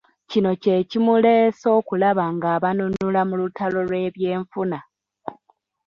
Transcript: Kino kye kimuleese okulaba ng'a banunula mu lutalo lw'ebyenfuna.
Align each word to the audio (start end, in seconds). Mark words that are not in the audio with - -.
Kino 0.29 0.51
kye 0.61 0.75
kimuleese 0.89 1.67
okulaba 1.79 2.23
ng'a 2.35 2.53
banunula 2.63 3.21
mu 3.29 3.35
lutalo 3.41 3.79
lw'ebyenfuna. 3.89 4.79